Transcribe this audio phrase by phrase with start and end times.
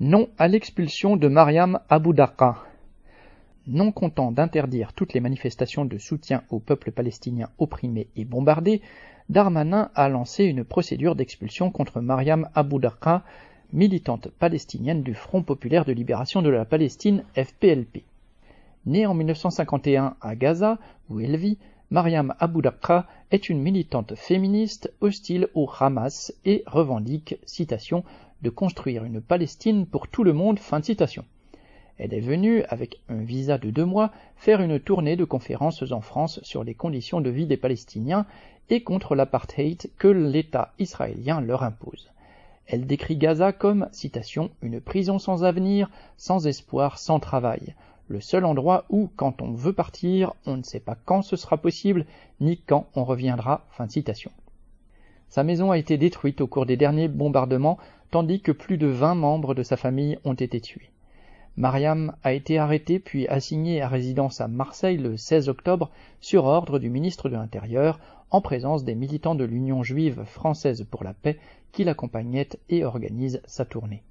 [0.00, 2.10] Non à l'expulsion de Mariam Abu
[3.66, 8.80] Non content d'interdire toutes les manifestations de soutien au peuple palestinien opprimé et bombardé,
[9.28, 12.76] Darmanin a lancé une procédure d'expulsion contre Mariam Abu
[13.72, 18.04] militante palestinienne du Front populaire de libération de la Palestine FPLP.
[18.86, 20.78] Née en 1951 à Gaza,
[21.10, 21.58] où elle vit,
[21.90, 22.60] Mariam Abu
[23.32, 28.04] est une militante féministe hostile au Hamas et revendique, citation,
[28.42, 30.58] de construire une Palestine pour tout le monde.
[30.58, 31.24] Fin de citation.
[31.98, 36.00] Elle est venue, avec un visa de deux mois, faire une tournée de conférences en
[36.00, 38.26] France sur les conditions de vie des Palestiniens
[38.70, 42.10] et contre l'apartheid que l'État israélien leur impose.
[42.66, 47.74] Elle décrit Gaza comme, citation, une prison sans avenir, sans espoir, sans travail,
[48.08, 51.56] le seul endroit où, quand on veut partir, on ne sait pas quand ce sera
[51.56, 52.06] possible,
[52.40, 53.66] ni quand on reviendra.
[53.70, 54.30] Fin de citation.
[55.28, 57.78] Sa maison a été détruite au cours des derniers bombardements
[58.10, 60.90] tandis que plus de 20 membres de sa famille ont été tués.
[61.56, 65.90] Mariam a été arrêtée puis assignée à résidence à Marseille le 16 octobre
[66.20, 67.98] sur ordre du ministre de l'Intérieur
[68.30, 71.38] en présence des militants de l'Union juive française pour la paix
[71.72, 74.02] qui l'accompagnaient et organisent sa tournée.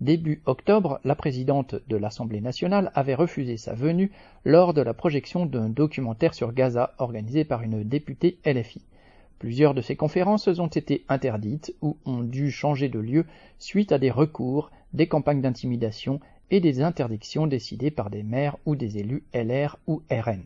[0.00, 4.10] Début octobre, la présidente de l'Assemblée nationale avait refusé sa venue
[4.44, 8.82] lors de la projection d'un documentaire sur Gaza organisé par une députée LFI.
[9.40, 13.24] Plusieurs de ces conférences ont été interdites ou ont dû changer de lieu
[13.58, 18.76] suite à des recours, des campagnes d'intimidation et des interdictions décidées par des maires ou
[18.76, 20.42] des élus LR ou RN.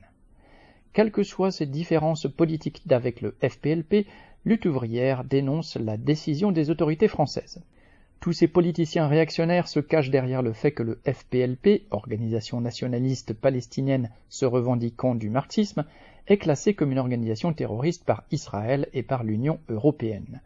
[0.93, 4.07] Quelles que soient ces différences politiques d'avec le FPLP,
[4.45, 7.61] Lutte ouvrière dénonce la décision des autorités françaises.
[8.25, 14.09] Tous ces politiciens réactionnaires se cachent derrière le fait que le FPLP, organisation nationaliste palestinienne
[14.31, 15.85] se revendiquant du marxisme,
[16.27, 20.41] est classé comme une organisation terroriste par Israël et par l'Union européenne.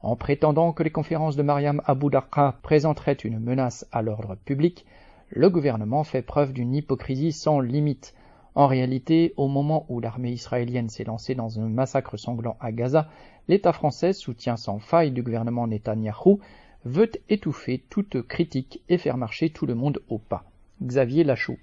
[0.00, 4.86] En prétendant que les conférences de Mariam Abu Darqa présenteraient une menace à l'ordre public,
[5.28, 8.14] le gouvernement fait preuve d'une hypocrisie sans limite.
[8.54, 13.06] En réalité, au moment où l'armée israélienne s'est lancée dans un massacre sanglant à Gaza,
[13.48, 16.40] l'État français, soutien sans faille du gouvernement Netanyahou,
[16.88, 20.44] veut étouffer toute critique et faire marcher tout le monde au pas.
[20.82, 21.58] Xavier Lachaud.